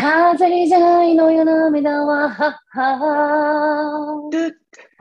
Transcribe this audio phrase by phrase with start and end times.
[0.00, 4.30] 風にじゃないのよ涙は、はっは。
[4.32, 4.52] トゥ、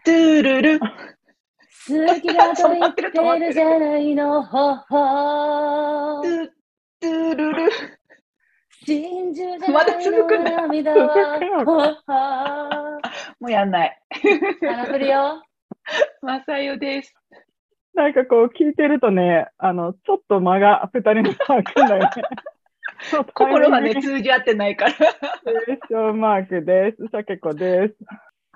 [0.03, 0.79] トゥルル。
[0.79, 0.85] 好
[2.21, 6.27] きだと言ってるじゃないの、ほほト。
[6.27, 6.49] ゥ、
[6.99, 7.71] トゥルル。
[8.85, 10.27] 真珠じゃまだないの
[10.67, 12.15] 涙は、ほほ。
[13.39, 14.01] もうやんない。
[14.61, 15.43] 鼻振るよ。
[16.21, 17.15] まさよです。
[17.93, 22.09] なんかこう聞いてるとね、あの、ちょっと間が二人の空くんだよね。
[23.33, 24.91] 心はね、通じ合ってないから。
[24.93, 25.01] ク
[25.71, 26.97] エスチョンマークです。
[27.09, 27.95] シャケ子です。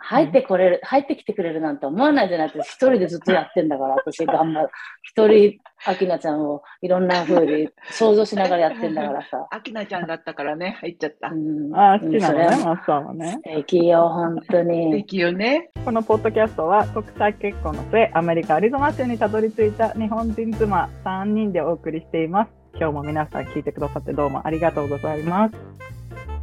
[0.06, 2.64] 入ってこれる、入ってきてくれるなんて思わないじゃないですか。
[2.66, 4.70] 一人でずっとやってんだから、私頑張る。
[5.02, 9.48] 一人、アキナちゃんをいろんな風に想像しながらやってんだからさ。
[9.50, 11.36] あきなちゃんだったからね、入っちゃったう。
[11.36, 13.56] ん、ああ、好きなのね、マスさんはね素。
[13.56, 14.92] 敵よ、本当素に。
[14.92, 15.70] 敵よね。
[15.86, 22.63] このポッドキャストは国際結婚の末、アメリカ・アリゾナ州にたどり着いた日本人妻3人でお送りしています。
[22.76, 25.56] 今日も皆さん聞いてくださってどうもありがとうございます。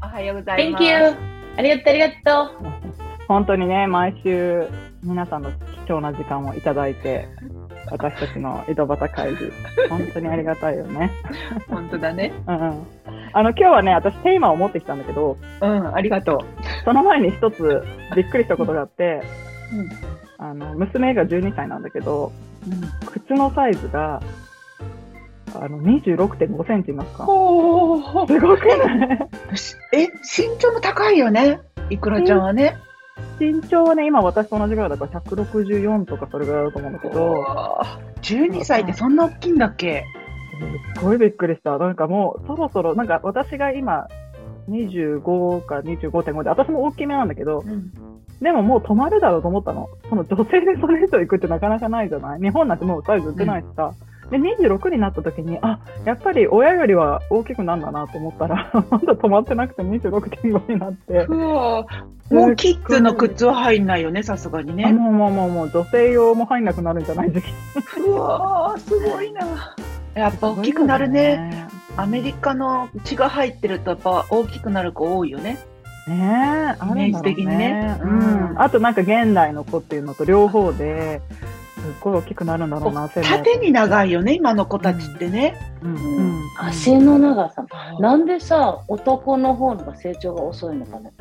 [0.03, 0.85] おはようございま Thank す。
[0.85, 1.17] you!
[1.57, 2.57] ありがとう、ありがとう。
[3.27, 4.69] 本当にね、毎週
[5.03, 5.51] 皆さんの
[5.87, 7.29] 貴重な時間をいただいて、
[7.91, 9.51] 私たちの井戸端会議、
[9.89, 11.11] 本当にありがたいよね。
[11.69, 12.33] 本当だね。
[12.47, 12.87] うんうん。
[13.33, 16.85] あの、今日はね、私テーマを持ってきたんだけど、うん、ありがとう。
[16.85, 17.83] その前に一つ
[18.15, 19.23] びっくりしたことがあって、
[19.73, 19.89] うん
[20.39, 22.33] あの、娘が12歳なんだけど、
[23.13, 24.23] 靴のサイズが、
[25.55, 27.25] あの、26.5センチいますか？
[27.25, 29.29] ほーすごくない？
[29.93, 31.61] え、身長も高いよね。
[31.91, 32.77] いくらちゃんはね。
[33.39, 37.45] 身長はね、今私と同じぐらいだから164とかそれぐらいだと思うんだけど、
[38.23, 40.05] 12歳ってそんな大きいんだっけ？
[40.97, 41.79] すごいびっくりした。
[41.79, 44.07] なんかもう、そろそろ、なんか私が今、
[44.69, 47.65] 25か25.5で、私も大きめなんだけど、
[48.41, 49.89] でももう止まるだろうと思ったの。
[50.09, 52.41] その女性でそれ以上行くってなかなかないじゃない？
[52.41, 53.93] 日本なんてもうサイズ売ってないしさ。
[54.31, 61.27] で、26になった時に、あ、やっぱり親よりは大きくなんだなと思ったら、 まだ止まってなくて26.5になって。
[61.27, 64.93] もうキッズの靴は入んないよね、さすがにあね。
[64.93, 67.53] もうもうもうもう女性用も入んなくなるんじゃない時期。
[68.01, 69.75] うわー、すごいな。
[70.15, 71.69] やっぱ大きくなるね。
[71.97, 75.59] アメリカの血が入ってるとやっぱ大きくなる子多いよね。
[76.07, 78.63] ねえ、イメージ的にねううんん。
[78.63, 81.60] あとなんか現代の子っていうのと両方で、す
[81.91, 85.57] っごい大きくなるんだろうな、縦に長いよね、今の子たちってね。
[85.83, 85.95] うん。
[85.95, 86.41] うん。
[86.59, 87.65] 足の長さ。
[87.99, 91.13] なんでさ、男の方のが成長が遅いのかね。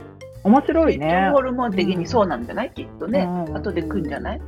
[0.44, 1.34] 面白い成ね長。
[1.34, 2.72] ホルモン的にそうなんじゃない？
[2.72, 3.28] きっとね。
[3.48, 4.42] うん後で来んじゃない？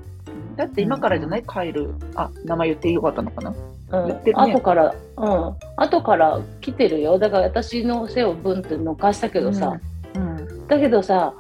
[0.56, 1.44] だって今からじゃない？
[1.44, 1.94] カエル。
[2.16, 3.54] あ、名前言ってよかったのかな？
[3.92, 4.08] うん。
[4.08, 4.54] 言ってるね。
[4.54, 7.20] 後から、うん、後から来てるよ。
[7.20, 9.80] だから私の背をブンって伸かしたけどさ、
[10.16, 10.68] うん。
[10.68, 11.34] だけどさ、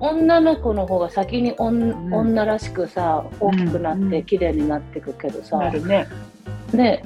[0.00, 6.06] 女の子の方が先におん、ん女らしくさ、大きくなっうんて綺麗になっていくけどさ、なるね。
[6.72, 7.02] ね、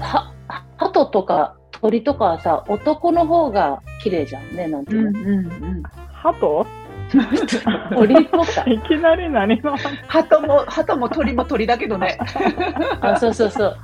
[0.00, 0.32] は、
[0.76, 5.20] 鳩とか鳥とかはさ、男の方が綺麗じゃんね、なんていうの。
[5.20, 5.82] うん。
[6.12, 6.66] 鳩？
[7.94, 8.64] 鳥とか。
[8.68, 9.76] いきなり何の？
[10.08, 12.18] 鳩も、鳩も鳥も鳥だけどね。
[13.00, 13.76] あ、そうそうそう。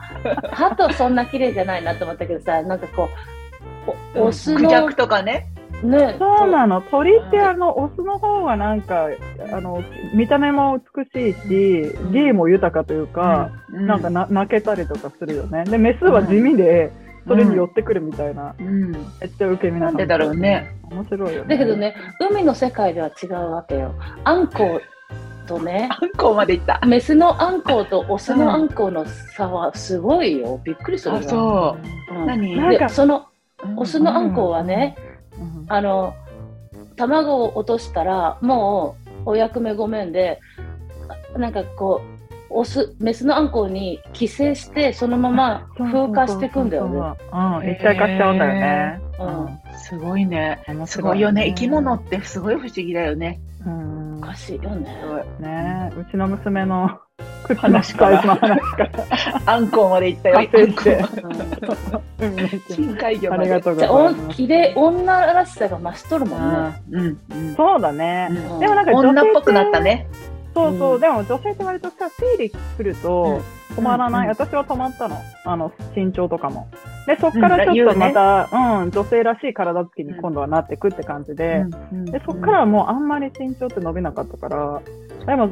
[0.51, 3.09] 鳩そんな綺麗じゃないなと思ったけどさ、なんかこ
[4.17, 5.47] う、おオスの、クジャクとかね。
[5.83, 6.81] ね、そうなの。
[6.81, 9.09] 鳥ってあの、オスの方がなんか、
[9.53, 9.83] あの、
[10.15, 15.65] 見た目も美しいし、芸も豊かというか、うんなんかな泣けたりとかするよね。
[15.65, 16.93] で、メスは地味で、
[17.27, 18.93] それに寄ってくるみたいな、うん。
[18.93, 19.03] めっ
[19.37, 20.77] ちゃ受け身ななんでだろうね。
[20.91, 21.57] 面白いよね。
[21.57, 23.95] だけどね、海の世界では違うわけよ。
[24.25, 24.83] アンコウ
[25.47, 26.81] とね、あんこうまで行った。
[26.87, 30.61] メスのアンコウとオスのアンコウの差はすごいよ。
[30.65, 31.21] びっくりするよ。
[31.21, 31.77] あ、そ
[32.13, 32.15] う。
[32.15, 32.57] うん何？
[32.57, 33.27] なんかで、その
[33.65, 35.14] うんオスのアンコウはね、うん
[35.69, 36.15] あの、
[36.97, 40.41] 卵を落としたら、もうお役目ごめんで、
[41.37, 42.15] なんかこう、
[42.51, 46.99] オス、メスのアンコウに寄生して、そのまま風化していくんだよね。
[47.33, 49.01] うん、一体化しちゃうんだよね。
[49.19, 49.79] うん。
[49.79, 50.61] すごいね。
[50.87, 51.47] すごいよね。
[51.49, 53.41] 生き物ってすごい不思議だよね。
[53.67, 54.89] うんおかしいよね。
[55.41, 57.01] ねうちの娘の
[57.57, 58.91] 話から話から
[59.47, 60.49] あんこうまで行ったよ。
[62.71, 63.53] 深海魚まで。
[63.53, 64.37] ゃありがとうごじゃあ、おざいます。
[64.37, 66.83] きれい、女らしさが増しとるもんね。
[66.91, 67.19] うん。
[67.31, 67.55] うん。
[67.55, 68.29] そうだね。
[68.31, 70.07] うんでもなんか女っぽくなったね。
[70.55, 73.43] そうそう、うんでも女性って割とさ、生理来ると
[73.75, 75.21] 止まらない、うん私は止まったの。
[75.45, 76.69] あの、身長とかも。
[77.07, 78.49] で、そっからちょっとうん言うねまた、
[78.83, 84.81] うん、女性らしい体つきに今度はなってくって感じで、うんで、そっからはもうあんまり身長って伸びなかったから、
[85.27, 85.49] でも、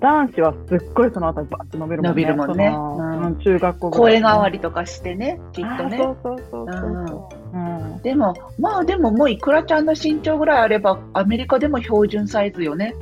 [0.00, 2.08] 男子はすっごいそのあたりバッと伸びるもんね。
[2.08, 5.96] 伸びるもんねうんうん中学校声変わりとかしてね、きっとね。
[5.96, 7.56] そうそうそうそうそう。
[7.56, 12.94] うんでも、まあでももういくらちゃんの身長ぐらいあれば、アメリカでも標準サイズよね。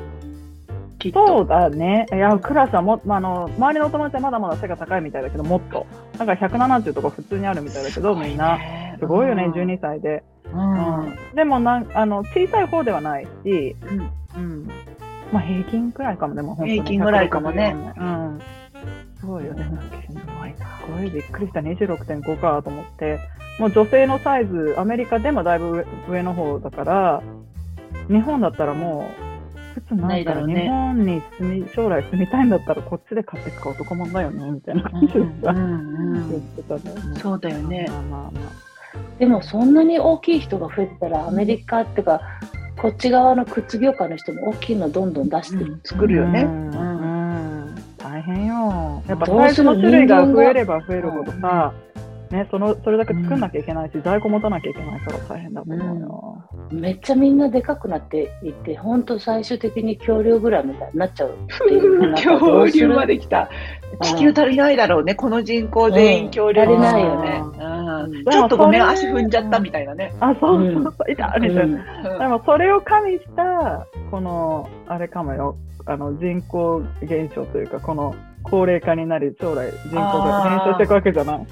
[0.99, 1.26] きっと。
[1.26, 2.06] そうだね。
[2.12, 5.87] いや、クラスはも、まあ、あの、周りのお友達はまだまだ背が高いみたいだけど、もっと。
[6.19, 8.59] なんか170とか普通にあるみたいだけど、みんな。
[8.99, 10.23] すごいよね、12歳で。
[10.52, 13.76] うんでもなんあの小さい方ではないし、
[14.37, 14.70] うん
[15.32, 17.75] まあ、平均くらいかもでも本当に平均ぐらいかもね。
[17.96, 18.40] うん、
[19.19, 19.64] すごいよね。
[19.64, 21.61] すごいすごいびっくりした。
[21.61, 23.19] 26.5かと思って。
[23.58, 27.23] もう女性のサイズ、アメリカでもだいぶ上の方だから、
[28.08, 29.08] 日本だったらも
[29.76, 35.12] う、靴ないから、日本に住み、将来住みたいんだったらこっちで買ってくか男もんだよね、みたいな感じで
[35.43, 37.20] さ、言ってたね。
[37.20, 37.87] そうだよね。
[37.88, 38.67] まあまあまあ。
[39.19, 42.20] でもそんなに大きい人が増えてたらアメリカっていうか
[42.81, 46.46] こっち側の靴業界の人も大きいのどんどん出して、うん、作るよね。
[47.99, 49.02] 大変よ。
[49.08, 51.73] やっぱサイズの種類が増えれば増えるほどさ、
[52.31, 56.44] ね、そのそれだけ作んなきゃいけないし、在庫持たなきゃいけないから大変だと思うよ。
[56.70, 63.49] めっちゃみんなでかくなっていって、本当最終的に恐竜ぐらいみたいになっちゃう 恐竜まで来た。
[64.02, 67.43] 地球足りないだろうね、この人口全員恐竜、足りないよね。
[68.31, 70.14] ちょっとごめん、足踏んじゃったみたいなね。
[70.20, 72.19] あ、そうそうそう、いたみたいな。
[72.19, 75.56] でもそれを加味した、この、あれかもよ、
[75.87, 81.46] あの人口減少というか、この高齢化になり、将来人口が減少していくわけじゃない。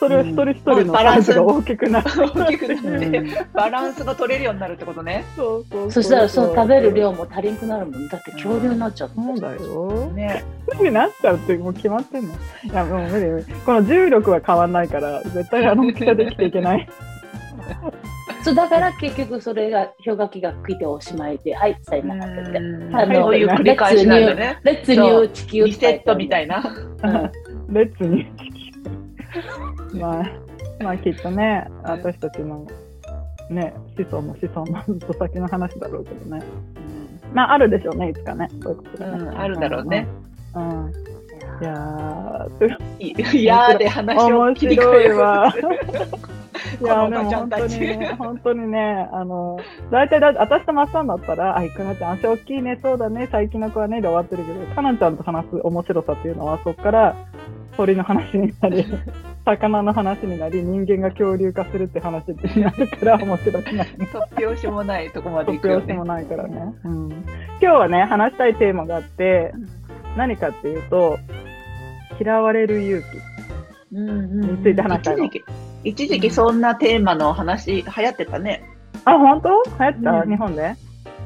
[0.00, 5.26] それを一人一人のサイズが大きくなって、 大きくなってバランスが取れるようになるってことね。
[5.36, 8.08] そうそうそしたらそう食べる量も足りんくなるもん。
[8.08, 9.10] だって恐竜になっちゃう。
[9.14, 10.10] そうだよ。
[10.14, 10.42] ね。
[10.80, 12.32] になっちゃうってもう決まってんの。
[12.64, 13.44] いやもう無理無理。
[13.66, 16.88] この重力は変わんないから絶対あの大きさで生きていけない。
[18.42, 22.56] そうだから結局それが氷河期が来ておしまいで、はい、さよならって。
[22.56, 24.58] あの、そういう繰り返しなんだね。
[24.62, 26.62] レッツニュー地球リセットみたいな。
[27.68, 29.79] レッツニュー地球。
[29.94, 30.24] まあ、
[30.82, 32.66] まあきっとね、私たちの
[33.50, 36.44] ね、子孫の子孫のずっと先の話だろうけどね。
[37.28, 38.48] うん、まあ、あるでしょうね、いつかね。
[38.62, 39.06] そういうことね。
[39.10, 40.06] うん、あるだろうね。
[40.54, 40.86] うん。
[40.86, 45.52] うん、いやー、いやーで話を切り替えるわ。
[46.80, 49.58] いや、でも本当にね、本当にね、あの、
[49.90, 57.16] 大体だ、私とマッサンだったら、あ、いくらちゃん足大きいね、そうだね、最近の子はね、で終わってるけど、かなちゃんと話す面白さっていうのは、そこから、
[57.80, 58.84] 鳥の話になり、
[59.46, 63.88] 魚の話になり、人間が恐竜化するって話になるから面白くない。
[64.12, 65.84] 突拍子もないとこまで行くよ、ね。
[65.84, 67.08] 突拍子もないからね、うん。
[67.08, 69.54] 今日はね、話したいテーマがあって、
[70.14, 71.18] 何かっていうと、
[72.20, 73.02] 嫌われる勇
[73.90, 75.30] 気について話したいの。
[75.82, 78.62] 一時期そんなテーマの話、流行ってたね。
[79.06, 79.48] あ、本当？
[79.48, 80.74] 流行った、うん、日本で？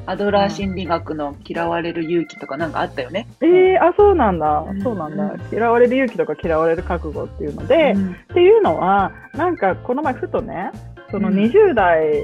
[0.07, 3.27] アドラー心理学の嫌われる勇気とかなんかあったよね。
[3.41, 5.35] ええー、あ、そうなんだ、うん、そうなんだ。
[5.51, 10.71] 嫌われる勇気とか嫌われる覚悟っていうので、うん、っていうのは、なんかこの前ふとね、
[11.11, 12.21] その20代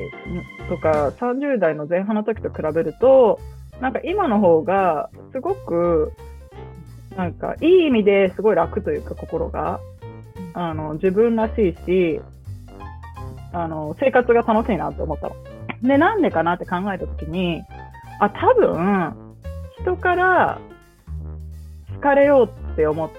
[0.70, 3.40] とか30代の前半の時と比べると、
[3.80, 6.14] なんか今の方がすごく、
[7.16, 9.80] なんかいい意味ですごい楽というか心が、
[10.54, 12.22] あの、自分らしいし、
[13.54, 15.36] あの、生活が楽しいなって思ったの。
[15.82, 17.64] で、なんでかなって考えたときに、
[18.20, 19.36] あ、多分、
[19.82, 20.60] 人から
[21.96, 23.10] 好かれようって思っ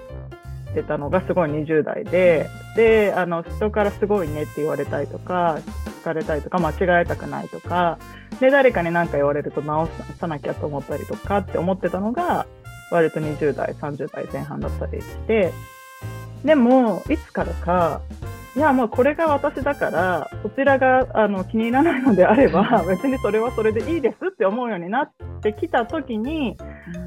[0.73, 5.59] てたのがすごい20代で、で、あの、人からすごいねって言われたいとか、
[5.99, 7.97] 好かれたいとか、間違えたくないとか、
[8.39, 9.87] で、誰かに何か言われると直
[10.19, 12.45] さなきゃと思ったりとかって思ってたのが、
[12.91, 15.51] 割と20代、30代前半だったりして、
[16.43, 18.01] でも、いつからか、
[18.55, 26.55] いや、もうこれが私だから、そちらがあの気に入らないのであれば、 別にそれはそれでいいですって思うようになってきたときに、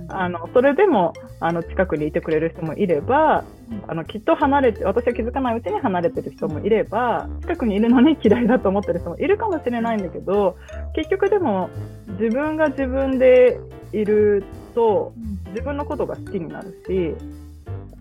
[0.09, 3.45] あのそれでもあの近くにいてくれる人もいれば、
[3.87, 10.57] あのきっと離れて、私は気づかないうちに離れてる人もいれば、近くにいるのに嫌いだと思ってる人もいるかもしれないんだけど、
[10.95, 11.71] 結局でも
[12.19, 13.61] 自分が自分で
[13.93, 14.43] いる
[14.75, 15.13] と、
[15.51, 17.15] 自分のことが好きになるし、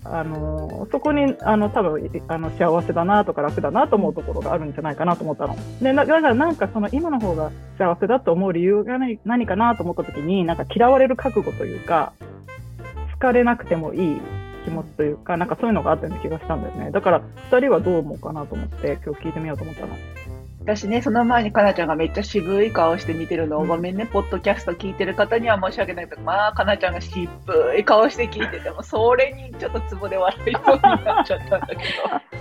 [0.07, 5.55] あのそこにあの多分あの幸せだなとか楽だなと思うところがあるんじゃないかなと思ったの。
[5.81, 12.13] でだからなんかその今の方が幸せだと思う理由が何かなと思った時になんか嫌われる覚悟というか
[13.13, 14.21] 好かれなくてもいい
[14.63, 16.91] 気持ちというかなんかそういうのがあったような気がしたんだよね。
[16.91, 19.95] だから2人はどう思うかなと思って今日聞いてみようと思ったの。
[20.65, 27.29] 私ね、その前にかなちゃんがめっちゃ渋い顔して見てるのを、うん、ごめんね、ポッドキャスト聞いてる方には申し訳ないけど、まあ、かなちゃんが渋
[27.77, 31.81] い顔して聞いてても、 それにちょっとツボで笑うようになっちゃったんだけど。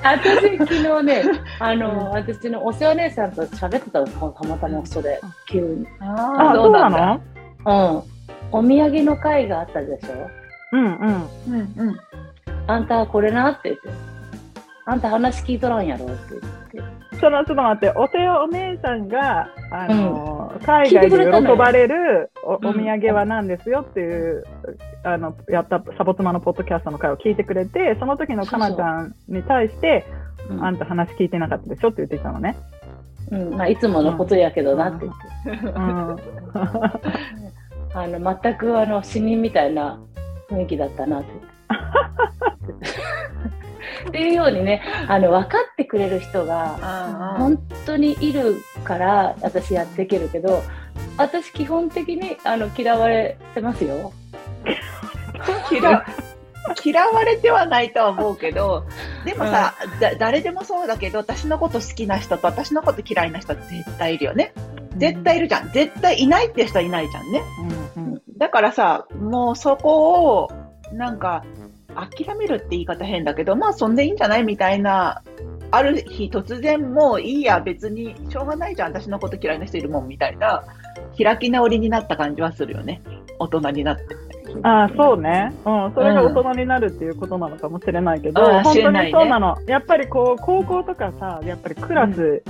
[0.02, 1.23] 私、昨日ね、
[1.61, 5.87] あの、うん、私のお世話姉さんと喋ってたの、たまたまそれ、急に。
[6.00, 7.21] ああ、そうなの？
[7.66, 8.02] うん。
[8.52, 10.31] お土産の会があったでしょ？
[10.73, 11.28] うんうん。
[11.49, 11.97] うんうん。
[12.66, 14.13] あんたこれなって言って。
[14.86, 16.14] あんた話聞いとらんやろって
[16.72, 16.94] 言って。
[17.20, 24.44] そのちょっと待って、お手お姉さんが、あの、うん、海外で喜ばれるおお土産は何ですよっていう、
[25.04, 30.04] うん、あの、やったサボ妻のポッドキャストの会を聞いてくれて、その時のかなちゃんに対して、
[30.38, 32.56] そうそうあんた話聞いてなかったでしょって言ってたのね。
[33.30, 35.66] うんまあ、いつものことやけどなって言って。
[35.66, 36.16] うん
[37.96, 40.00] あの全くあの死人みたいな
[40.50, 41.30] 雰囲気だったなって。
[44.08, 50.62] っていうようにねあの分かってくれる人が本当にいるから私やっていけるけど
[51.16, 54.12] 私基本的にあの嫌われてますよ。
[55.70, 56.04] 嫌
[56.82, 58.86] 嫌われてはないとは思うけど、
[59.24, 64.54] でもさ、うん、だ誰でもそうだけど、私のこと好きな人と私のこと嫌いな人絶対いるよね。
[64.96, 65.70] 絶対いるじゃん。
[65.72, 67.42] 絶対いないって人はいないじゃんね。
[67.96, 70.50] うんうん、だからさ、もうそこを、
[70.92, 71.44] なんか、
[71.94, 75.22] 諦めるって言い方変だけど、まあそんでいいんじゃないみたいな、
[75.70, 80.64] ある日突然もういいや、別にしょうがないじゃん、私のこと嫌いな人いるもんみたいな、
[81.16, 83.00] 開き直りになった感じはするよね。
[83.38, 84.04] 大人になって。
[84.62, 85.52] ああ、そうね。
[85.64, 85.92] うん。
[85.94, 89.56] それが大人になるっていうことなのかもしれないけど、うん、本当にそうなの。
[89.56, 92.42] ね、やっぱりこう、高校とかさ、やっぱりクラス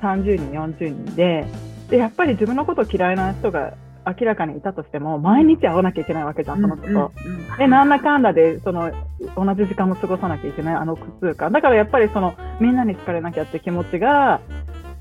[0.00, 1.46] 30人、40人で、
[1.90, 3.74] で、やっぱり自分のこと嫌いな人が
[4.06, 7.12] 明らかにいたとしても、毎日会わなきゃいけないわけじゃん、その人と。
[7.58, 8.90] で、なんだかんだで、その、
[9.36, 11.52] 同じ時間も過ごさなきゃいけない、あの苦痛感。
[11.52, 14.40] だからやっぱりその、みんなに好かれなきゃって気持ちが、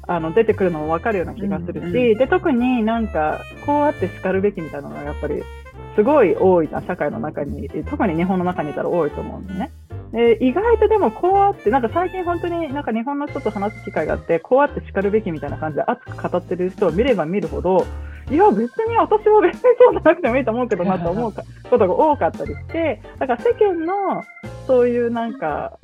[0.08, 5.42] あの、出てくるのもわかるような気がするし、うんうん、で、特になんか、こうあって叱るべきみたいなのがやっぱり、
[5.96, 9.72] すごい多いな、社会の中に、特に日本の中にいたら多いと思うんでね。
[10.12, 17.86] で意外とでもこうあって、なんか最近本当になんか日本の人と話す機会があって、こうあって叱るべきみたいな感じで熱く語ってる人を見れば見るほど、
[18.30, 21.44] いや、別に私は別にそうじゃなくてもいいと思うけどなと思うこ
[21.78, 24.24] とが多かったりして、だから世間の
[24.68, 25.80] そういうなんか、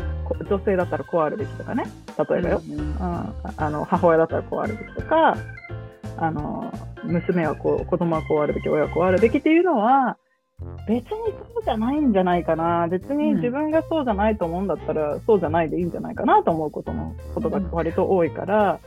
[0.50, 1.86] 女性だったらこうあるべきとかね、
[2.18, 5.38] 例えばよ、うん、うん、あの母親だったらこうあるべきとか、
[6.18, 10.18] あの娘はこう、子供はこうあるべき、親はこうあるべきっていうのは、
[10.88, 11.08] 別に
[11.54, 12.88] そうじゃないんじゃないかな。
[12.88, 18.80] 別に自分がそうじゃないと思うんだったら、うん、そうじゃないでいいんじゃないかなと思うことのことが割と多いから、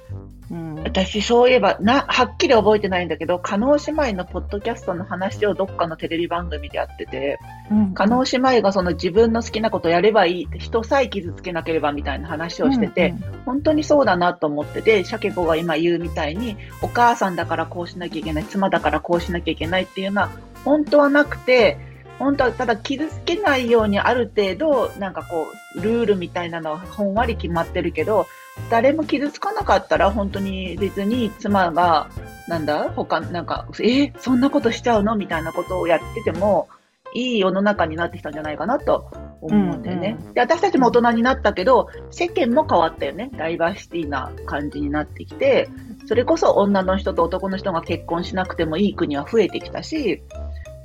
[0.50, 7.38] うん、私、そういえばな、はっきり覚えてないんだけど、加納姉妹のポッドキャストの話をどっかのテレビ番組でやってて、
[7.71, 20.30] うん、加納姉妹がその自分の好きなことやればいいって人さえ傷つけなければみたいな話をしてて、うんうん、本当にそうだなと思ってて、シャケ子が今言うみたいに、お母さんだからこうしなきゃいけない、妻だからこうしなきゃいけないっていうのは、
[20.64, 21.78] 本当はなくて、
[22.19, 28.26] 本当はただ傷つけないようにある程度、なんかこう、ルールみたいなのはほんわり決まってるけど、
[28.68, 32.10] 誰も傷つかなかったら本当に別に妻が、
[32.48, 35.16] なんだ他、なんか、えそんなことしちゃうの？
[35.16, 36.68] みたいなことをやってても、
[37.14, 40.16] いい世の中になってきたんじゃないかなと思うんだよね。
[40.18, 43.30] うんうん、で私たちも大人になったけど、世間も変わったよね。
[43.36, 45.68] ダイバーシティな感じになってきて、
[46.06, 50.22] それこそ女の人と男の人が結婚しなくてもいい国は増えてきたし、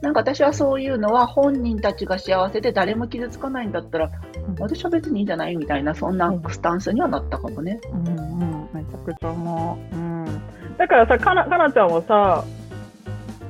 [0.06, 4.12] なんか私はそういうのは本人たちが幸せで誰も傷つかないんだったら、
[4.60, 7.80] 私は別にいいんじゃないみたいな、そんなスタンスにはなったかもね。
[7.92, 9.96] うん、うん、めちゃくちゃ思う。
[9.96, 10.42] うん。
[10.78, 12.44] だからさ、かな、かなちゃんはさ、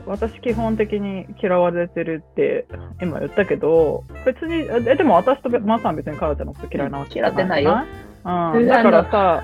[0.05, 2.65] 私基本的に嫌われてるって
[3.01, 7.83] 今言ったけど、別に、え、でも私とまさん別にかなちゃんのこと嫌いなわけ嫌ってないよ。
[8.23, 8.65] うん。
[8.65, 9.43] だからさ、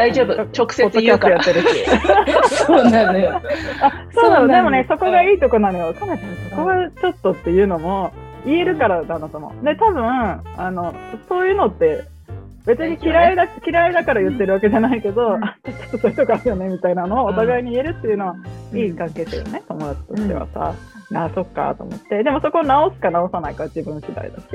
[0.00, 0.32] 大丈夫。
[0.56, 1.42] 直接言うから。
[2.48, 3.42] そうなのよ。
[3.82, 4.48] あ、そうなの。
[4.48, 5.92] でもね、そこがいいとこなのよ。
[5.92, 8.10] かなちゃん、そこはちょっとっていうのも、
[8.46, 9.64] 言えるからだなと思う。
[9.64, 10.94] で、多分、あの、
[11.28, 12.04] そういうのって、
[12.64, 18.36] 別に嫌いだ、嫌いだから言ってるわけじゃないけど、あ、ちょっとそういうとこあるよね、みたいなのをお互いに言えるっていうのは、
[18.72, 20.74] いい関係性よね、友達としてはさ。
[21.14, 22.22] あ、そっか、と思って。
[22.22, 24.46] でもそこを直すか直さないかは自分次第だし、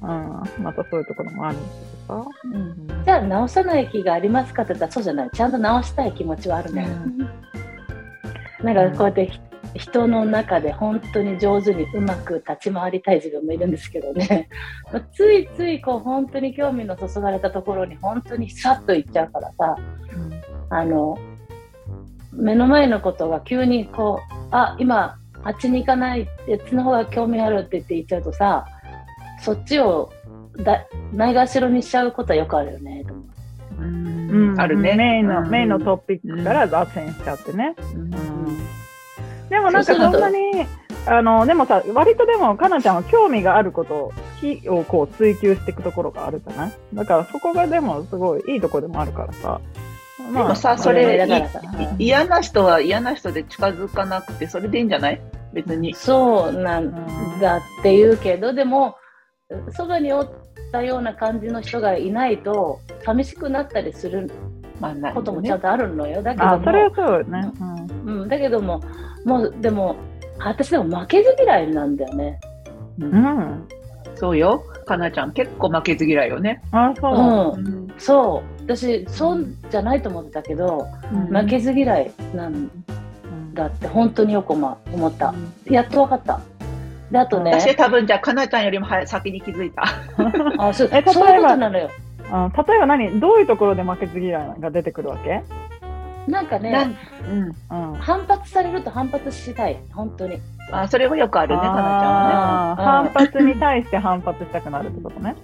[0.00, 2.30] うん、またそういうところもあるんですけどさ。
[2.44, 5.30] うん、じゃあ直さない気がありますかって言ったらそうじゃない。
[5.30, 6.88] ちゃんと直したい気持ちはあるね。
[8.60, 9.30] うん、なんかこうやって
[9.74, 14.48] 人の中で本当に上手にうまく立ち回りたい自分もいるんですけどね。
[15.12, 19.76] ついついこう本当に興味の注がれたところに本当にさっと行っちゃうからさ、
[20.14, 21.18] うん、あの、
[22.32, 28.64] 目の前のことが急にこう、あ、今あっちに行かない、あっちの方が興味あるって言って行っちゃうとさ、
[29.40, 30.12] そっちを
[30.56, 33.26] だないがしろにしちゃうことはよくあるよね、と思う。
[33.80, 34.96] うん、あるね。
[34.96, 37.76] メインの、メインのトピックから脱線しちゃってね。
[37.94, 38.10] うん、
[39.48, 40.66] でもなんかそんなに、
[41.06, 46.72] あの、でもさ、割とでも、かなちゃんは興味があること、木をこう追求していくところがあるじゃない？
[46.94, 49.60] だからそこがでもすごいいいとこでもあるからさ。
[50.32, 51.26] まあ、でもさ、それ、
[51.98, 55.20] 嫌な人は嫌な人で近づかなくて、それでいいんじゃない？
[55.54, 55.94] 別に。
[55.94, 56.92] そうなん
[57.40, 58.96] だって言うけど、でも、
[59.72, 60.28] そばにおっ
[60.72, 64.30] たような感じの人がいないと、寂しくなったりする
[65.14, 66.22] こともちゃんとあるのよ。
[66.22, 67.52] だけども、それはそうね、
[68.04, 68.28] うん。
[68.28, 68.82] だけども、
[69.24, 69.96] もう、でも、
[70.38, 72.38] 私でも負けず嫌いなんだよね。
[73.00, 73.68] うん。
[74.16, 74.62] そうよ。
[74.84, 76.62] かなちゃん、結構負けず嫌いよね。
[76.72, 77.58] あ、そう。
[77.58, 78.62] うん、そう。
[78.64, 82.70] 私そうじゃないと思ってたけど、うん負けず嫌いなん
[83.54, 86.40] だって本当によく思思った、やっと分かった
[87.10, 89.84] であとね私多分じゃあ、かなちゃんよりも早先に気づいた。
[90.58, 91.90] あそうえ例えばそういうことなのよ
[92.30, 93.20] あ例えば何？
[93.20, 95.42] どういうところで負けず嫌いが出てくるわけ？
[96.26, 96.94] なんかね
[97.30, 97.92] うん。
[97.92, 97.94] うん。
[97.94, 100.38] 反発されると反発したい本当に
[100.70, 105.34] あ、それもよくあるね、かなちゃんはあー反発に対して反発したくなるってことね。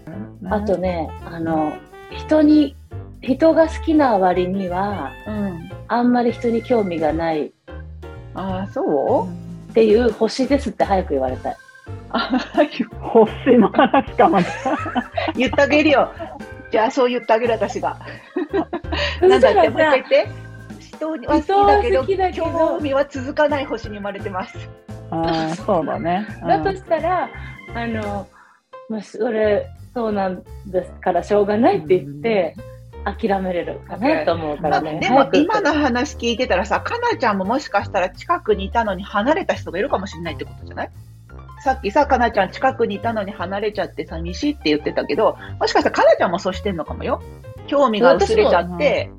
[0.43, 0.51] ね。
[0.51, 1.73] あとねあの
[2.11, 2.77] 人に
[3.23, 5.71] 人が好きな割にはうん。
[5.89, 7.53] あんまり人に興味がない
[8.35, 9.29] あ、そ
[9.75, 11.57] っていう星ですって早く言われたい。
[12.11, 12.41] あ
[13.01, 14.49] 星の話かまた。
[15.37, 16.13] 言ってあげるよ。
[16.71, 17.99] じゃあ、そう言ってあげる、私が。
[19.19, 20.29] そなんだって、もう一回さ言って。
[20.93, 24.57] 人は好きだけど、興味は続かない星に生まれてます。
[25.11, 26.25] あーそうだね。
[26.43, 27.29] うんだとしたら、
[27.75, 28.29] あの、
[28.89, 32.55] まあ、それ、そうなんですからしょうがないって言って、
[33.05, 34.99] 諦めれるかなと思うからね。
[35.01, 40.91] でも今の話聞いてたらさ、かなちゃんももしかしたら近くにいたのに離れた人がいるかもしれないってことじゃない？
[41.63, 47.23] さっきさ、かなちゃん近くにいたのに離れちゃって寂しいって言ってたけど、もしかしたらかなちゃんもそうしてんのかもよ。
[47.67, 49.11] 興味が薄れちゃって、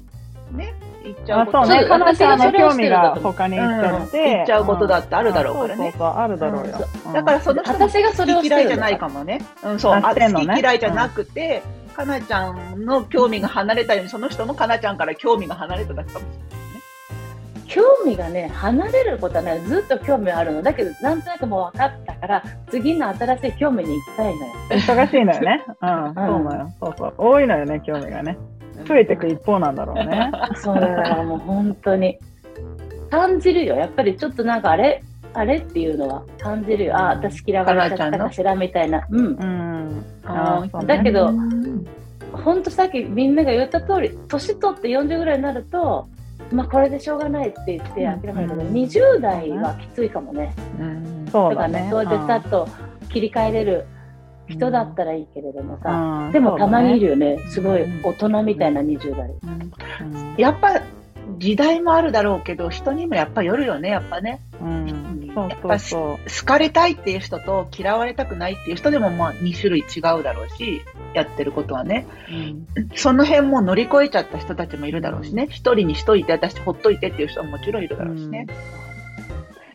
[0.51, 0.73] ね、
[1.03, 1.79] 行っちゃうあ、ことそうね。
[1.81, 4.17] そうかなちゃんの興味が他に行っちゃって。
[4.19, 6.87] うん行っちゃうことだってあるだろうからねんそうそうそう、あるだろうよ。
[7.07, 9.41] うんだからその人も私がそれを好き嫌いじゃないかもね。
[9.63, 10.01] うん、そう。
[10.01, 11.63] 好き嫌いじゃなくて、
[11.95, 16.81] かなちゃんの興味が離れたように、その人もかなちゃんから興味が離れただけかもしれないね。
[17.67, 20.61] 興味がね、離れることはね、ずっと興味はあるの。
[20.61, 24.53] だけど、なんとなくもう分かったから、次の新しい興味に行きたいのよ。
[24.71, 25.65] 忙しいのよね。
[25.67, 26.73] うん、そうなのよ。
[26.79, 27.13] そうそう。
[27.17, 28.37] 多いのよね、興味がね。
[28.85, 30.31] 増えていく一方なんだろうね。
[30.57, 32.19] そうだからもう本当に。
[33.09, 33.75] 感じるよ。
[33.75, 35.01] やっぱりちょっとなんかあれ
[35.35, 35.57] あれ？
[35.57, 36.97] っていうのは感じるよ。
[36.97, 37.95] あ、私嫌われ？
[37.95, 39.05] ちゃったかしらみたいな。
[39.09, 39.25] うん。
[39.25, 40.87] うん。
[40.87, 41.85] だけどうん
[42.31, 46.07] 本当さっきみんなが言った通り、年取って40ぐらいになると、
[46.51, 46.89] まあこれ？
[46.89, 50.53] でしょうがないって言って諦めるけど、うん20代はきついかもね。
[50.79, 51.73] うんそうだね。
[51.73, 52.67] だからね、そうやってさっと
[53.09, 53.65] 切り替えれ？
[53.65, 53.85] る
[54.47, 55.51] 人だったらいいけれ？
[55.53, 59.31] どもさ、でもたまにいるよね、すごい大人みたいな20代。
[60.37, 60.81] やっぱ
[61.39, 64.41] 時代もあるだろうけど、人にもやっぱよるよね、やっぱね。
[64.61, 65.14] うん。
[65.35, 66.17] そうそうそう。
[66.39, 70.81] 好かれたいっていう人と嫌われたくないっていう人でもまあ2種類違うだろうし、
[71.13, 72.07] やってることはね。
[72.95, 75.47] その辺も乗り越えちゃった人たちもいるだろうしね。
[75.49, 78.47] 一人にしといて、私ほっといてっていう人ももちろんいるだろうしね。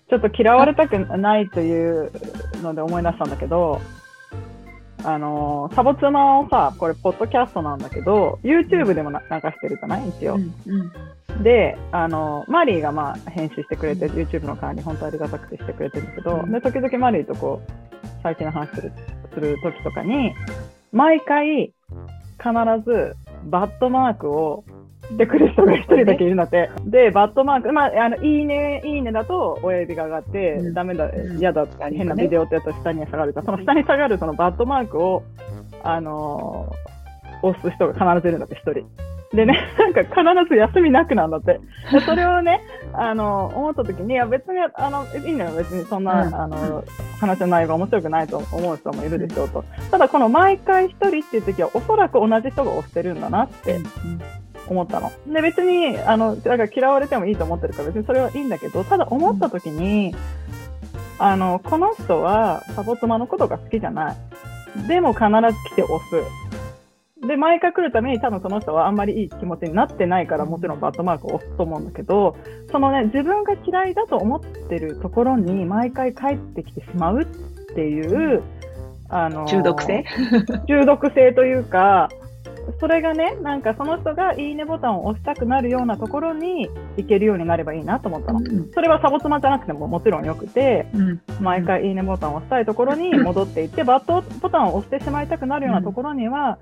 [0.09, 2.11] ちょっと嫌われたくないという
[2.63, 3.81] ので思い出したんだけど、
[5.05, 10.09] あのーサボ妻をさ、これ、ポッドキャストなんだけど、YouTube でもな流してるじゃない？
[10.09, 10.35] 一応。
[10.35, 10.93] うんうん
[11.43, 16.53] で、あの、マリーがまあ編集してくれて、YouTube の管理、本当ありがたくてしてくれてるんだけど、うん。
[16.53, 17.73] で、時々マリーとこう、
[18.23, 18.93] 最近の話する、
[19.33, 20.33] する時とかに、
[20.93, 21.73] 毎回、
[22.39, 22.53] 必
[22.85, 23.15] ず、
[23.45, 24.65] バッドマークを
[25.11, 26.71] してくる人が一人だけいるんだって。
[26.85, 30.75] で、バッドマーク、まあ、あの、いいね、いいねだと親指が上がって、うん。
[30.75, 31.39] ダメだ、うん。
[31.39, 35.23] 嫌だ、変なビデオってやつは下に下がるから、その下に下がるそのバッドマークを、
[35.83, 36.91] あのー
[37.43, 38.87] 押す人が必ずいるんだって、一人。
[39.33, 40.15] でね、なんか必
[40.49, 41.61] ず休みなくなんだって。
[41.93, 42.63] でそれをね、
[42.93, 46.85] あの、思った時に、いや別に、あの、いいのよ、別にそんな、うんあの、
[47.21, 49.65] 話の内容が面白くないと思う人もいるでしょうと。
[49.93, 53.79] ただ、この毎回一人っていう時は、おそらく同じ人が押してるんだなって
[54.69, 55.13] 思ったの。
[55.29, 60.13] で、別に、あの、だから嫌われてもいいと思ってるから、別にそれはいいんだけど、ただ思った時に、
[61.21, 64.17] あの、この人はサボ妻のことが好きじゃない。
[64.89, 65.31] でも必ず
[65.71, 66.50] 来て押す。
[67.27, 72.37] で、毎回来るために多分その人はあんまりいい気持ちになってないから、もちろんバットマークを押すと思うんだけど、
[72.71, 77.27] そのね、自分が嫌いだと思ってるところに毎回帰ってきてしまうっ
[77.75, 78.43] ていう、
[79.09, 80.05] あの、中毒性？
[80.67, 82.09] 中毒性というか、
[82.79, 88.41] それがね、なんかその人がいいねボタンを押したくなるようなところに行けるようになればいいなと思ったの。
[88.73, 91.21] それはサボ妻じゃなくてももちろんよくて、うん。
[91.41, 96.59] 毎回いいねボタンを押したいところに戻っていって、バットボタンを押してしまいたくなるようなところには、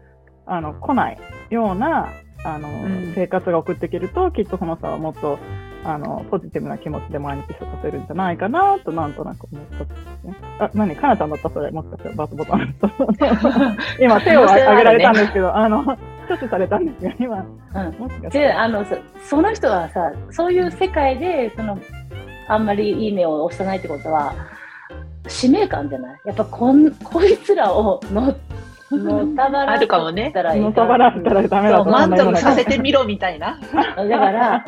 [0.49, 1.19] あの、来ない
[1.51, 2.09] ような、
[2.45, 3.13] あの、ん。
[3.15, 5.39] 生活が送っていけると、きっとその人はもっと、
[5.85, 10.35] あの、ポジティブな気持ちで毎日過ごせるんじゃないかなと、なんとなく思ったんですね。
[10.59, 10.97] あ、何？
[10.97, 12.75] かなちゃんだったそれ、もしかしてバットボタン。
[14.01, 15.81] 今、手を挙げられたんですけど、あの、
[16.27, 17.43] 挙手されたんですが、今、う
[17.91, 17.99] ん。
[17.99, 18.39] もしかして。
[18.41, 21.79] であのそその人はさそういう世界でその
[22.49, 24.35] あんまりいいねを押さないってことは
[25.27, 26.21] 使命感じゃない？
[26.27, 28.35] やっぱこんこいつらをの
[28.91, 33.59] のたばらあるかもねたらいいのたばらったらダメだと満足させてみろみたいな。
[33.65, 34.65] だから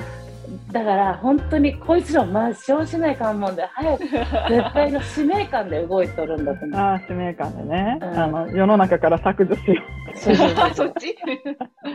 [0.73, 6.81] だから本当にこいつら抹消しないかんもんで早く絶対の使命感で動いとるんだと思う。
[6.81, 8.49] ああ、使命感でね、うんあの。
[8.49, 9.83] 世の中から削除しよ
[10.15, 11.17] そうそうそうそっち？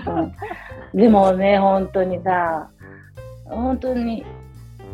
[0.08, 2.70] うんでもね、本当にさ、
[3.46, 4.26] 本当に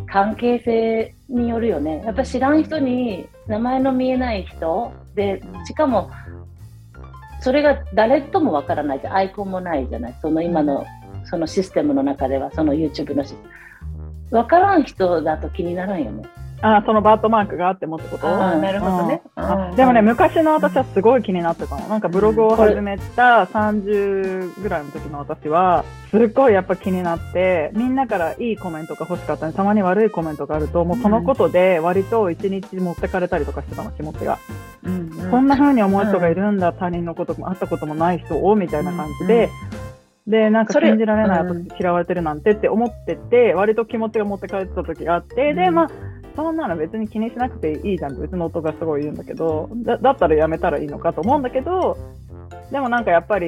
[0.07, 2.03] 関係性によるよね。
[2.05, 6.11] やっぱ知らん人に名前の見えない人で、しかも、
[7.41, 9.15] それが誰ともわからないじゃん。
[9.15, 10.15] アイコンもないじゃない。
[10.21, 10.85] その今の、
[11.25, 13.47] そのシステムの中では、その YouTube のシステ
[14.31, 14.37] ム。
[14.37, 16.23] わからん人だと気にならんよね。
[16.23, 16.65] う。
[16.65, 18.27] ああ、そのバートマークがあってもってこと？
[18.27, 19.21] なるほどね。
[19.35, 21.87] あでもね、昔の私はすごい気になってたの。
[21.87, 34.37] なんかブログを始めた30ぐらいの時の私は、すっごいやっぱ気になって、みんなからいいコメントが欲しかったのに、たまに悪いコメントがあると、もうそのことで割と一日持ってかれたりとかしてたの、気持ちが。
[34.83, 39.49] うんこんな風に思う人がいるんだ、他人のことも会ったこともない人を、みたいな感じで、
[40.27, 41.67] で、なんかそれ信じられない、うん。
[41.67, 45.75] 私嫌われてるなんてって思ってて、割と気持ちが持ってかれてた時があって、で、うん。
[45.75, 45.91] まあ、
[46.35, 51.97] そんなの別に気にしなくていいじゃんって、うちの夫がすごい言うんだけど、だだったらやめたらいいのかと思うんだけど、
[52.71, 53.47] でもなんかやっぱり、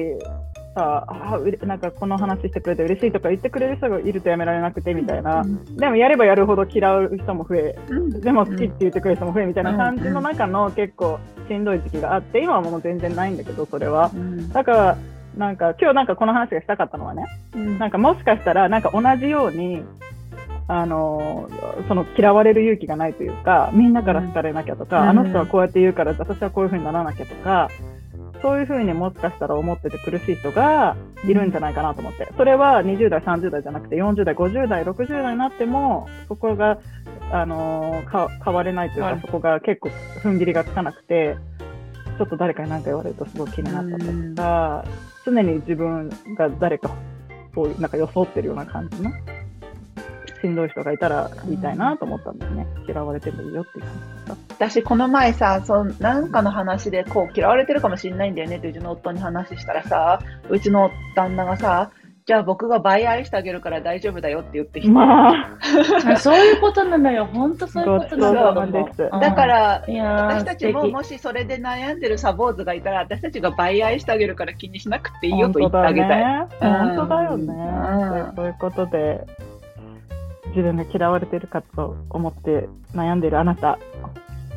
[0.74, 5.44] さあ、うれなんかこの話してくれて嬉しいとか言ってくれる人がいるとやめられなくてみたいな、
[5.76, 8.20] でもやればやるほど嫌う人も増え、うん。
[8.20, 14.10] でも好きって言ってくれる人も増えみたいな感じの中の結構しんどい時期があって、今はもう全然ないんだけど、それは。
[14.12, 14.48] うん。
[14.48, 14.98] だから、
[15.36, 17.78] なんか今日なんかこの話がしたかったのはね、うん。
[17.78, 19.84] なんかもしかしたらなんか同じように、
[20.66, 21.50] あの
[21.88, 25.08] その嫌われる勇気がないというか、みんなから好かれなきゃとか、うん。
[25.10, 27.70] あの人はこうやって言うから私はこういう風にならなきゃとか、
[28.44, 32.30] そういう風にもしかしたら思ってて苦しい人がいるんじゃないかなと思って。
[32.36, 36.78] それは20代、30代じゃなくて40代、50代、60代になっても、そこが、
[37.32, 39.88] あのか変われないというか、はいそこが結構
[40.22, 41.38] 踏ん切りがつかなくて、
[42.18, 44.04] ちょっと誰かに何か言われるとすごい気になったと
[44.36, 44.84] か、
[45.24, 46.94] 常に自分が誰か
[47.56, 49.10] をなんか装ってるような感じの
[50.42, 52.66] しんどい人がいたら言いたいなと思ったんですね。
[52.86, 61.90] 嫌われてもいいよっていう感じ私、この前さ、そのなんかの話で、こう、嫌われてるかもしれないんだよねって、うちの夫に話したらさ、うちの旦那がさ、
[62.26, 64.88] じゃあ僕が倍愛してあげるから大丈夫だよって言ってきた。
[64.88, 65.58] て、まあ、
[66.12, 67.26] あ そういうことなのよ。
[67.26, 76.22] 本当そういうことなのだから、いやー私たちももしそれで悩んでるサボーズがいたら、私たちが倍愛してあげるから気にしなくていいよと言ってあげたい。
[76.22, 76.78] 本当だね。
[76.78, 77.54] 本当だよね。
[77.54, 79.26] うんそういうことで、
[80.48, 83.78] 自分が嫌われてるかと思って悩んでるあなた、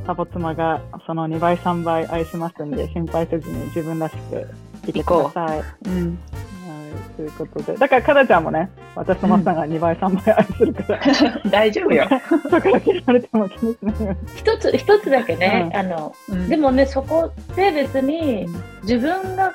[0.08, 4.48] サボ妻がその2倍、3倍愛しますんで、心配せずに自分らしく
[4.86, 5.64] 生きてください。
[5.90, 6.18] うん。
[6.66, 6.80] は
[7.12, 7.78] い、ということで。
[7.78, 11.00] だから、かなちゃんもね、私とマッサンが2倍、3倍愛するから、
[11.52, 12.08] 大丈夫よ。
[12.50, 14.18] だから嫌われても気にしない。
[14.38, 19.54] 一つ、一つだけね、あの、うんでもね、そこで別にうん自分が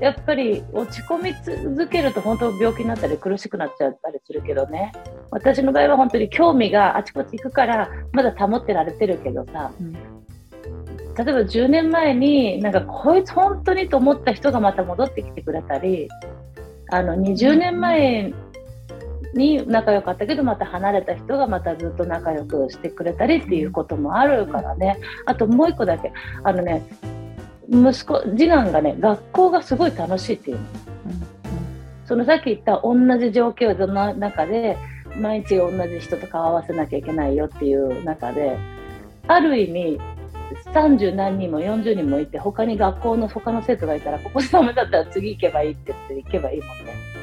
[0.00, 4.92] やっぱり落ち込み続けると本当病気になったり苦しくなっちゃったりするけどね。
[5.30, 9.96] 私の場合は本当に興味があちこち行くからまだ保ってられてるけどさ、うん
[11.16, 16.08] 例えば10年前になんかこいつ本当にと思った人がまた戻ってきてくれたり、
[16.90, 18.34] あの20年前
[19.34, 24.98] に仲良かったけどまた離れた人がまたずっと仲良くしてくれたりっていうこともあるからね。
[25.24, 26.12] あともう一個だけ、
[26.44, 26.82] あのね、
[27.68, 30.62] 息子、次男がね、学校がすごい楽しいっていうの。
[32.06, 34.76] そのさっき言った同じ状況の中で、
[35.20, 38.56] 毎日同じ人と顔合わせなきゃいけないよっていう中で、
[39.26, 40.00] ある意味、
[40.72, 47.15] 30何人も40人もいて、他に学校の他の生徒がいたら、ここでダメだったら次行けばいいって言って行けばいいもんね。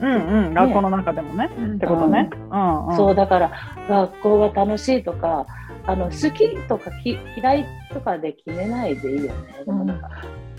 [0.00, 1.50] うんうん、学校の中でもね。
[1.58, 2.30] うんってことね。
[2.50, 2.96] うんうん。
[2.96, 3.50] そうだから
[3.88, 5.46] 学校が楽しいとか
[5.86, 9.32] あの好きとかき嫌いとかで決めないでいいよね。
[9.64, 10.10] でもなんか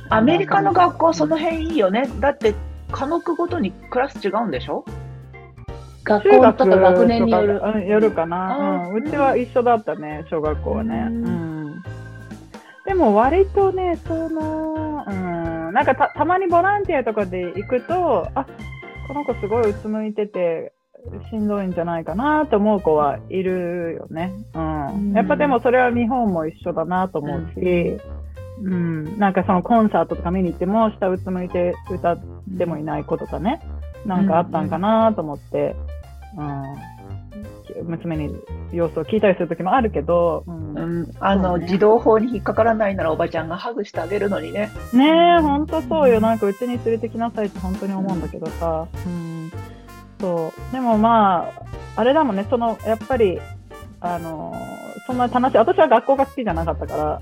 [0.10, 2.10] アメリカの学校、その辺いいよね。
[2.20, 2.56] だって、
[2.92, 4.84] 科目ごとにクラス違うんでしょ？
[6.04, 9.04] 学校とか学年によるうんよるかな、うん。
[9.04, 11.06] うちは一緒だったね、小学校はね。
[11.10, 11.84] ううんん。
[12.88, 18.48] でも割とね、その、うん、なんかたたまにボランティアとかで行くと、あ
[19.10, 20.72] この子すごいうつむいてて、
[21.32, 24.32] しんどいんじゃないかなと思う子はいるよね。
[24.54, 24.88] うん。
[24.88, 25.14] うん。
[25.14, 27.98] やっぱでもそれは日本も一緒だなと思うし、
[28.62, 32.20] うん、なんかそのコンサートとか見に行っても、下うつむいて歌っ
[32.56, 33.60] てもいない子とかね、
[34.06, 35.76] なんかあったんかなと思って、
[36.38, 36.64] うん、
[37.84, 38.36] 娘に
[38.72, 41.12] 様子を聞いたりするときもあるけど、うんうん。
[41.20, 44.70] あの、児童法に引っかからないならおばちゃんがハグしてあげるのにね。
[44.94, 46.22] ねえ、ほんとそうよ。
[46.22, 48.88] なんかうちに連れてきなさいって本当に思うんだけどさ。
[49.06, 49.52] うん。
[50.20, 50.72] そう。
[50.72, 51.64] でもまあ、
[51.96, 53.40] あれだもんね、その、やっぱり、
[54.02, 54.56] あの
[55.06, 55.58] そんな楽しい。
[55.58, 57.22] 私は学校が好きじゃなかったから、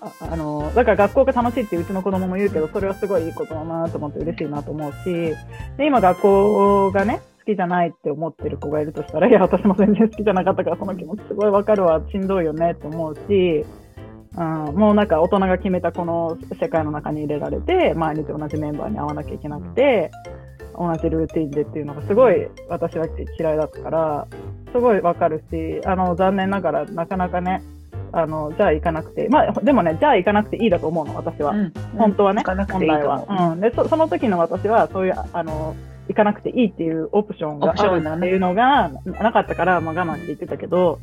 [0.00, 5.34] ああの、だから学校が楽しいってうちの子供も言うけど、それはすごいいいことだなと思って嬉しいなと思うし、
[5.76, 7.22] で、今学校がね、好
[7.54, 13.64] きじゃないって思ってる子がいるとしたら、いや、私も全然好きじゃなかったから、その気持ちすごいわかるわ、しんどいよねって思うし、
[14.36, 20.10] うん、もうなんか大人が決めたこの世界の中に入れられて、毎日同じメンバーに会わなきゃいけなくて、
[20.78, 23.06] 同じルーティンでっていうのがすごい私は
[23.38, 24.26] 嫌いだったから、
[24.72, 27.62] すごいわかるし、あの、残念ながらなかなかね、
[28.12, 31.52] あの、じゃあ行かなくて、まあ、でもね、じゃあ行かなくていいだと思うの、私は。
[31.52, 33.52] うん、本当はね、本来は。
[33.52, 33.60] うん。
[33.60, 35.74] でそ、その時の私は、そういう、あの、
[36.10, 38.90] 行かなくていいっていうオプションがあるっていうのが
[39.22, 40.98] なかったから、まあ我慢して言ってたけど、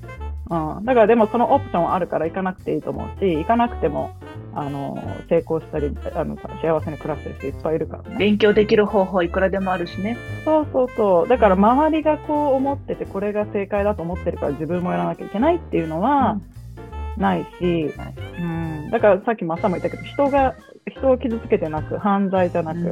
[0.49, 0.85] うん。
[0.85, 4.11] だからでもそのオプションあるから行かなくていいと思うし、行かなくても、
[4.53, 4.97] あの、
[5.29, 8.17] 成功したり、あの、幸せに暮らしてる人いっぱいいるからね。
[8.17, 10.17] 勉強できる方法いくらでもあるしね。
[10.43, 11.27] そうそうそう。
[11.27, 16.39] だから周りがこう思ってて、これが正解だと思ってるから自分もやらなきゃいけないっていうのは、
[17.17, 17.93] ないし、
[18.39, 20.55] うん、だからさっきマサも言ったけど、人が、
[20.89, 22.85] 人を傷つけてなく、犯罪じゃなく、うん、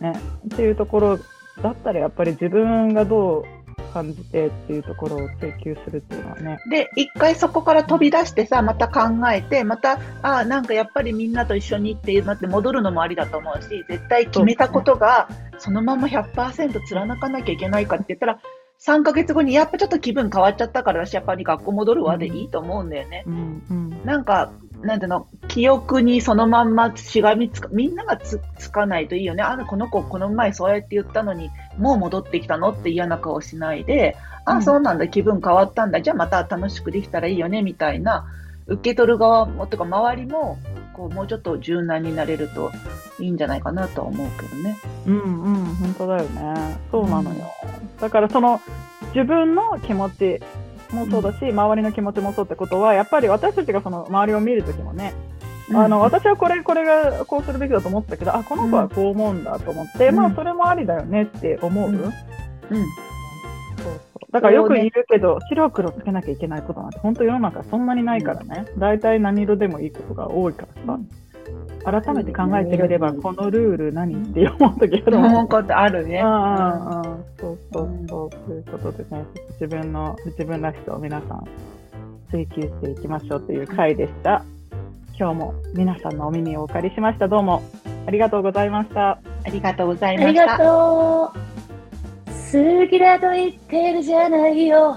[0.00, 0.12] ね、
[0.46, 1.18] っていうところ
[1.62, 3.60] だったらやっぱり自分がどう
[3.92, 6.58] 感じてっていうところを追求するっていうのはね。
[6.70, 18.40] で、一回そこから飛び出してさ、また考えて、また、ああ、なんかやっぱりみんなと一緒にってなって戻るのもありだと思うし、絶対決めたことがそのまま100%貫かなきゃいけないかって言ったら、
[18.80, 23.24] 3ヶ月後にやっぱちょっと気分変わっちゃったから私やっぱり学校戻るわでいいと思うんだよね。
[23.26, 29.42] うんうん、なんか、なんていうの、記憶にそのまんましがみつか、みんながつつかないといいよね。
[29.42, 38.26] あの、この子この前そうやって言ったのに、もう戻ってきたのって嫌な顔しないで、あ、うん、そうなんだ、気分変わったんだ、じゃあまた楽しくできたらいいよね、みたいな、
[38.66, 40.58] 受け取る側も、とか周りも、
[40.94, 42.70] こう、もうちょっと柔軟になれると
[43.18, 44.78] いいんじゃないかなとは思うけどね。
[45.06, 46.78] うんうん、本当だよね。
[46.90, 47.52] そうなのよ。
[47.64, 48.60] うん、だからその、
[49.14, 50.40] 自分の気持ち
[50.94, 55.14] もそうだし、うん、周りの気持ちもそうってことは、やっぱり私たちがその周りを見るときもね、
[55.72, 61.90] あの、私はこれ、これがこうするべきだと思ったけど、あ、この子はこう思うんだと思って、うん、まあ、それもありだよねって思う。
[61.90, 61.94] うん。
[61.94, 62.12] うん、そう
[63.82, 64.00] そう
[64.32, 68.66] だからよく言うけど、ね、白黒つけなきゃいけないことなんて、本当世の中そんなにないからね。
[68.78, 71.00] 大体何色でもいいことが多いからさ。
[71.84, 76.20] 改めて考えてみれば、このルール何って思うときある思うことあるね。
[76.20, 77.02] ああ、
[77.38, 78.30] そうそうそう。
[78.30, 79.24] ということでね、
[79.60, 81.44] 自分の、自分らしさを皆さん
[82.30, 84.44] 追求していきましょうという回でした。
[85.18, 87.28] 今日も皆さんのお耳をお借りしました。
[87.28, 87.62] どうも
[88.06, 89.10] ありがとうございました。
[89.10, 90.42] ありがとうございました。
[90.42, 91.50] ありがとう。
[92.52, 94.96] 好きだと言ってるじゃないよ。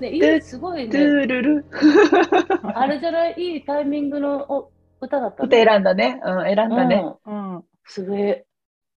[0.00, 0.90] ね、いい、すごいね。
[2.74, 5.46] あれじゃない、いいタイミングの歌だった、ね。
[5.46, 6.20] 歌選んだね。
[6.24, 7.02] うん、選んだね。
[7.26, 7.56] うん。
[7.56, 8.47] うん、すげえ。